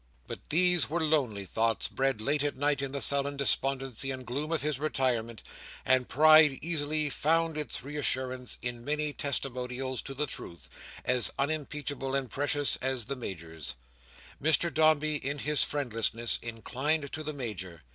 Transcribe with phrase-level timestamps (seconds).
[0.27, 4.51] But these were lonely thoughts, bred late at night in the sullen despondency and gloom
[4.51, 5.43] of his retirement,
[5.85, 10.69] and pride easily found its reassurance in many testimonies to the truth,
[11.05, 13.75] as unimpeachable and precious as the Major's.
[14.41, 17.83] Mr Dombey, in his friendlessness, inclined to the Major.